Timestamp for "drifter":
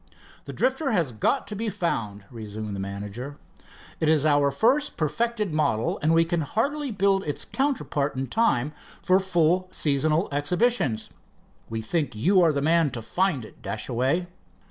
0.53-0.93